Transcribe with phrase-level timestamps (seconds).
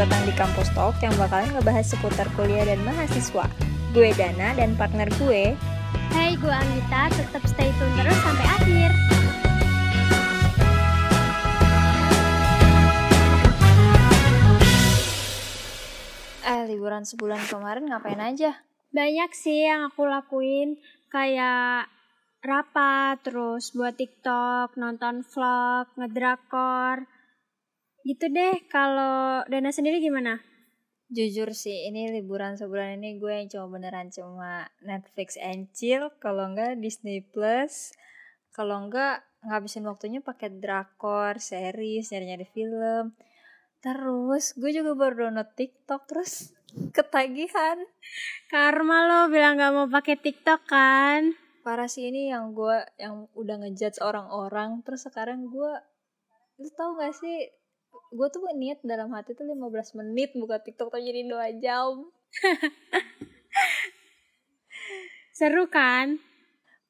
[0.00, 3.44] Selamat datang di Kampus Talk yang bakalan ngebahas seputar kuliah dan mahasiswa.
[3.92, 5.52] Gue Dana dan partner gue.
[6.16, 7.12] Hai, gue Anggita.
[7.12, 8.90] Tetap stay tune terus sampai akhir.
[16.48, 18.56] Eh, liburan sebulan kemarin ngapain aja?
[18.96, 20.80] Banyak sih yang aku lakuin.
[21.12, 21.92] Kayak
[22.40, 27.19] rapat, terus buat TikTok, nonton vlog, ngedrakor.
[28.00, 30.40] Gitu deh, kalau Dana sendiri gimana?
[31.10, 36.54] Jujur sih, ini liburan sebulan ini gue yang cuma beneran cuma Netflix and chill, kalau
[36.54, 37.90] enggak Disney Plus,
[38.54, 43.16] kalau enggak ngabisin waktunya pakai drakor, series, nyari-nyari film.
[43.80, 46.52] Terus gue juga baru download TikTok terus
[46.96, 47.80] ketagihan.
[48.52, 51.32] Karma lo bilang gak mau pakai TikTok kan?
[51.64, 55.72] Parah sih ini yang gue yang udah ngejudge orang-orang terus sekarang gue
[56.60, 57.48] lu tau gak sih
[58.10, 62.10] gue tuh niat dalam hati tuh 15 menit buka TikTok tuh jadi 2 jam.
[65.38, 66.20] Seru kan?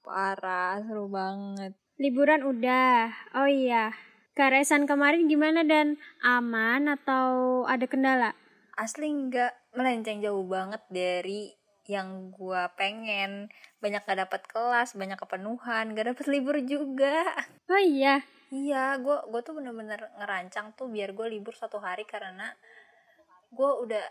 [0.00, 1.76] Parah, seru banget.
[2.00, 3.12] Liburan udah.
[3.36, 3.92] Oh iya.
[4.32, 8.32] Karesan kemarin gimana dan aman atau ada kendala?
[8.72, 11.52] Asli nggak melenceng jauh banget dari
[11.88, 13.48] yang gue pengen
[13.80, 17.24] banyak gak dapat kelas banyak kepenuhan gak dapat libur juga
[17.72, 18.20] oh iya
[18.54, 22.52] iya gue gue tuh bener-bener ngerancang tuh biar gue libur satu hari karena
[23.52, 24.04] gue udah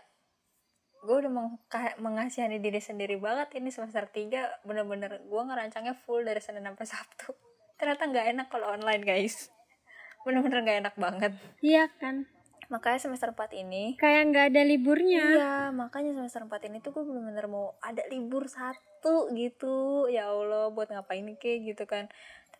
[0.98, 1.54] gue udah meng
[2.02, 7.30] mengasihani diri sendiri banget ini semester 3 bener-bener gue ngerancangnya full dari Senin sampai Sabtu.
[7.78, 9.54] Ternyata nggak enak kalau online guys.
[10.26, 11.32] Bener-bener nggak enak banget.
[11.62, 12.26] Iya kan?
[12.66, 15.24] Makanya semester 4 ini kayak nggak ada liburnya.
[15.38, 20.10] Iya makanya semester 4 ini tuh gue bener-bener mau ada libur satu gitu.
[20.10, 22.10] Ya Allah buat ngapain kayak gitu kan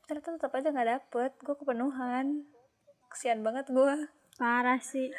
[0.09, 1.31] ternyata tetap aja nggak dapet.
[1.45, 2.49] Gue kepenuhan.
[3.13, 4.09] Kesian banget gue
[4.41, 5.13] parah sih.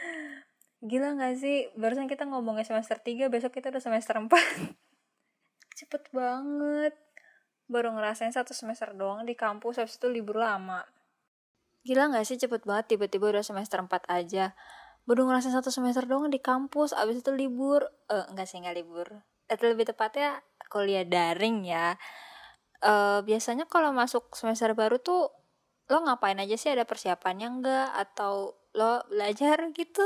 [0.81, 1.69] Gila nggak sih?
[1.77, 4.27] Barusan kita ngomongnya semester 3 besok kita udah semester 4
[5.79, 6.97] cepet banget.
[7.69, 10.81] Baru ngerasain satu semester doang di kampus habis itu libur lama.
[11.85, 12.35] Gila gak sih?
[12.35, 14.57] Cepet banget tiba-tiba udah semester 4 aja.
[15.05, 17.85] Baru ngerasain satu semester doang di kampus Abis itu libur.
[18.09, 19.07] Eh enggak sih enggak libur.
[19.45, 21.97] Atau lebih tepatnya kuliah daring ya
[22.83, 25.31] uh, Biasanya kalau masuk semester baru tuh
[25.89, 26.69] Lo ngapain aja sih?
[26.69, 30.05] Ada persiapannya enggak Atau lo belajar gitu?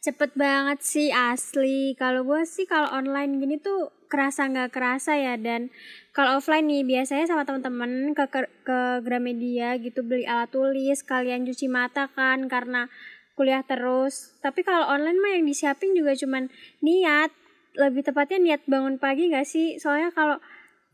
[0.00, 1.92] Cepet banget sih asli.
[1.92, 5.36] Kalau gue sih kalau online gini tuh kerasa nggak kerasa ya.
[5.36, 5.68] Dan
[6.16, 11.44] kalau offline nih biasanya sama teman-teman ke, ke ke Gramedia gitu beli alat tulis kalian
[11.44, 12.88] cuci mata kan karena
[13.36, 14.40] kuliah terus.
[14.40, 16.48] Tapi kalau online mah yang disiapin juga cuman
[16.80, 17.28] niat.
[17.76, 19.76] Lebih tepatnya niat bangun pagi gak sih?
[19.76, 20.40] Soalnya kalau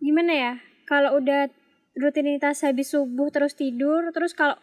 [0.02, 0.52] gimana ya
[0.88, 1.52] kalau udah
[1.98, 4.56] rutinitas habis subuh terus tidur terus kalau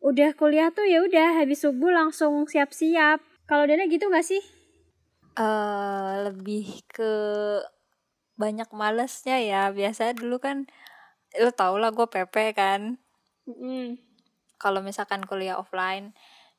[0.00, 3.20] udah kuliah tuh ya udah habis subuh langsung siap-siap.
[3.44, 4.40] Kalau Dana gitu gak sih?
[5.36, 7.12] Uh, lebih ke
[8.40, 9.62] banyak malesnya ya.
[9.68, 10.64] Biasa dulu kan
[11.36, 12.96] lo tau lah gue PP kan.
[13.48, 13.98] Mm.
[14.60, 16.12] kalau misalkan kuliah offline.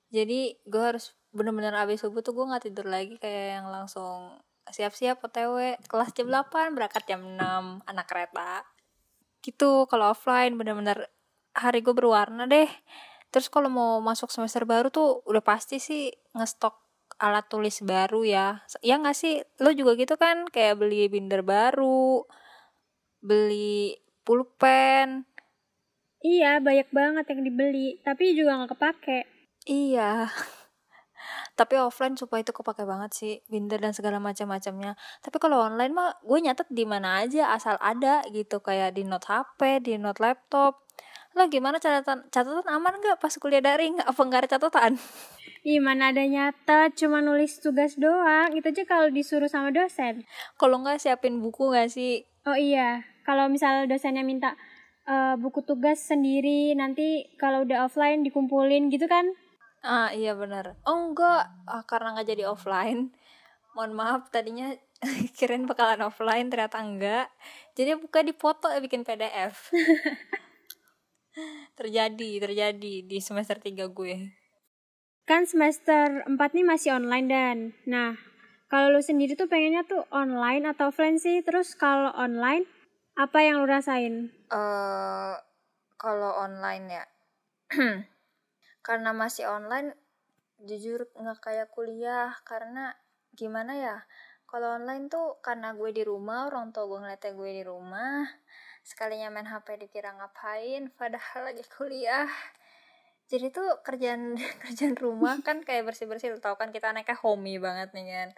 [0.09, 4.41] Jadi gue harus bener-bener abis subuh tuh gue nggak tidur lagi kayak yang langsung
[4.71, 8.65] siap-siap otw kelas jam 8 berangkat jam 6 anak kereta.
[9.43, 11.11] Gitu kalau offline bener-bener
[11.55, 12.67] hari gue berwarna deh.
[13.31, 16.75] Terus kalau mau masuk semester baru tuh udah pasti sih ngestok
[17.21, 18.63] alat tulis baru ya.
[18.83, 19.39] Ya nggak sih?
[19.63, 22.25] Lo juga gitu kan kayak beli binder baru
[23.21, 23.95] beli
[24.25, 25.29] pulpen.
[26.21, 29.19] Iya banyak banget yang dibeli tapi juga nggak kepake.
[29.69, 30.29] Iya
[31.55, 36.17] tapi offline supaya itu kepake banget sih binder dan segala macam-macamnya tapi kalau online mah
[36.23, 40.87] gue nyatet di mana aja asal ada gitu kayak di note HP di note laptop
[41.31, 44.99] lo gimana catatan catatan aman nggak pas kuliah daring apa nggak ada catatan
[45.61, 48.49] Ih mana ada nyatet, cuma nulis tugas doang.
[48.57, 50.25] Itu aja kalau disuruh sama dosen.
[50.57, 52.25] Kalau nggak siapin buku nggak sih?
[52.49, 54.57] Oh iya, kalau misalnya dosennya minta
[55.05, 59.37] uh, buku tugas sendiri, nanti kalau udah offline dikumpulin gitu kan?
[59.81, 60.77] Ah iya benar.
[60.85, 63.13] Oh enggak, ah, karena nggak jadi offline.
[63.73, 64.69] Mohon maaf tadinya
[65.37, 67.25] kirain bakalan offline ternyata enggak.
[67.73, 69.69] Jadi buka di foto bikin PDF.
[71.79, 74.41] terjadi, terjadi di semester 3 gue
[75.31, 77.57] kan semester 4 nih masih online dan
[77.87, 78.19] nah
[78.67, 82.67] kalau lu sendiri tuh pengennya tuh online atau offline sih terus kalau online
[83.15, 85.39] apa yang lu rasain uh,
[85.95, 87.05] kalau online ya
[88.81, 89.93] karena masih online
[90.61, 92.33] jujur nggak kayak kuliah.
[92.45, 92.93] Karena
[93.33, 93.97] gimana ya
[94.51, 98.27] kalau online tuh karena gue di rumah orang tua gue ngeliatnya gue di rumah
[98.83, 102.27] sekalinya main HP dikira ngapain padahal lagi kuliah.
[103.31, 104.35] Jadi tuh kerjaan
[104.67, 108.29] kerjaan rumah kan kayak bersih bersih tau kan kita anaknya homey banget nih kan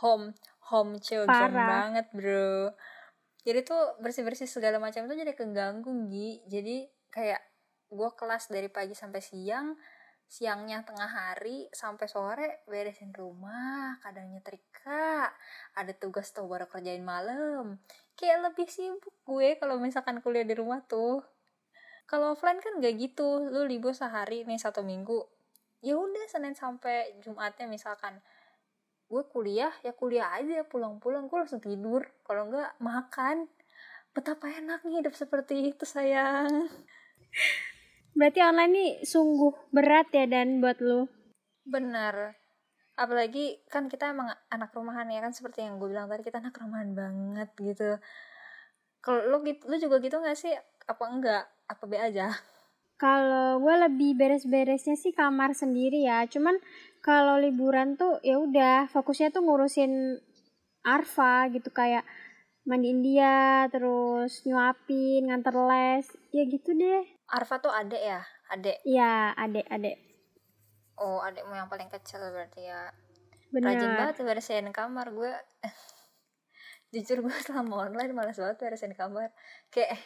[0.00, 0.34] home
[0.72, 1.68] home children Parah.
[1.68, 2.74] banget bro.
[3.46, 6.42] Jadi tuh bersih bersih segala macam tuh jadi keganggu Gi.
[6.50, 7.40] Jadi kayak
[7.90, 9.74] gue kelas dari pagi sampai siang
[10.30, 15.26] siangnya tengah hari sampai sore beresin rumah kadang nyetrika
[15.74, 17.82] ada tugas tuh baru kerjain malam.
[18.14, 21.26] Kayak lebih sibuk gue kalau misalkan kuliah di rumah tuh.
[22.06, 25.26] Kalau offline kan gak gitu lu libur sehari nih satu minggu.
[25.82, 28.22] Ya udah senin sampai jumatnya misalkan.
[29.10, 32.06] Gue kuliah ya kuliah aja pulang-pulang gue langsung tidur.
[32.22, 33.50] Kalau enggak makan.
[34.14, 36.70] Betapa enaknya hidup seperti itu sayang
[38.18, 41.06] Berarti online nih sungguh berat ya dan buat lu.
[41.70, 42.34] bener
[42.98, 46.52] apalagi kan kita emang anak rumahan ya kan seperti yang gue bilang tadi kita anak
[46.60, 47.96] rumahan banget gitu
[49.00, 50.52] kalau lu gitu lu juga gitu gak sih
[50.84, 52.28] apa enggak apa be aja
[53.00, 56.28] Kalau gue lebih beres-beresnya sih kamar sendiri ya.
[56.28, 56.60] Cuman
[57.00, 60.20] kalau liburan tuh ya udah fokusnya tuh ngurusin
[60.84, 62.04] Arfa gitu kayak
[62.68, 66.04] mandiin dia, terus nyuapin, nganter les,
[66.36, 67.08] ya gitu deh.
[67.30, 68.20] Arfa tuh adek ya?
[68.50, 68.78] Adek.
[68.82, 69.96] Ya, adek-adek.
[71.00, 72.92] oh adekmu yang paling kecil berarti ya.
[73.50, 73.96] Rajin Bener.
[73.96, 75.32] banget tuh beresin kamar gue.
[76.92, 79.30] Jujur gue selama online malas banget beresin kamar.
[79.72, 79.96] Kayak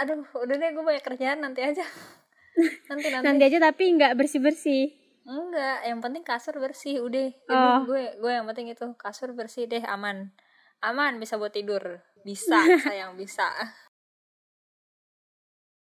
[0.00, 1.84] aduh udah deh gue banyak kerjaan nanti aja.
[2.88, 5.04] Nanti nanti, Nanti aja tapi nggak bersih-bersih.
[5.26, 7.28] enggak yang penting kasur bersih udah.
[7.52, 7.84] Oh.
[7.84, 10.32] Gue gue yang penting itu kasur bersih deh aman.
[10.80, 12.00] Aman bisa buat tidur.
[12.24, 12.56] Bisa
[12.88, 13.44] sayang bisa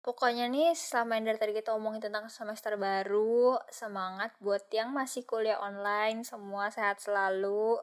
[0.02, 5.22] Pokoknya nih selama yang dari tadi kita omongin tentang semester baru Semangat buat yang masih
[5.30, 7.78] kuliah online Semua sehat selalu.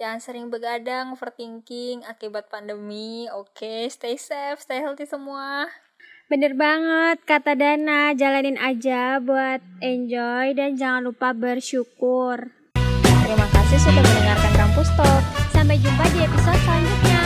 [0.00, 3.28] Jangan sering begadang, overthinking akibat pandemi.
[3.36, 5.68] Oke, stay safe, stay healthy semua.
[6.24, 12.48] Bener banget, kata Dana, jalanin aja buat enjoy dan jangan lupa bersyukur.
[13.04, 15.22] Terima kasih sudah mendengarkan Kampus Talk.
[15.52, 17.20] Sampai jumpa di episode selanjutnya.